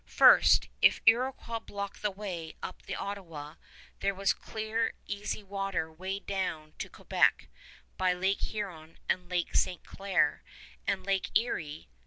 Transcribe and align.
First, 0.07 0.67
if 0.81 0.99
Iroquois 1.05 1.59
blocked 1.59 2.01
the 2.01 2.09
way 2.09 2.55
up 2.63 2.81
the 2.87 2.95
Ottawa, 2.95 3.53
there 3.99 4.15
was 4.15 4.33
clear, 4.33 4.93
easy 5.05 5.43
water 5.43 5.93
way 5.93 6.17
down 6.17 6.73
to 6.79 6.89
Quebec 6.89 7.49
by 7.97 8.11
Lake 8.11 8.41
Huron 8.41 8.97
and 9.07 9.29
Lake 9.29 9.53
Ste. 9.55 9.83
Claire 9.83 10.41
and 10.87 11.05
Lake 11.05 11.29
Erie. 11.37 11.87